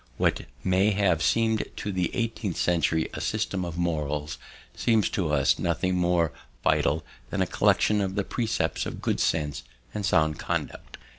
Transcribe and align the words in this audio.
What 0.17 0.41
may 0.63 0.89
have 0.93 1.21
seemed 1.21 1.63
to 1.75 1.91
the 1.91 2.09
eighteenth 2.15 2.57
century 2.57 3.07
a 3.13 3.21
system 3.21 3.63
of 3.63 3.77
morals 3.77 4.39
seems 4.75 5.09
to 5.11 5.31
us 5.31 5.59
nothing 5.59 5.93
more 5.95 6.31
vital 6.63 7.05
than 7.29 7.39
a 7.43 7.45
collection 7.45 8.01
of 8.01 8.15
the 8.15 8.23
precepts 8.23 8.87
of 8.87 8.99
good 9.03 9.19
sense 9.19 9.61
and 9.93 10.03
sound 10.03 10.39
conduct. 10.39 10.97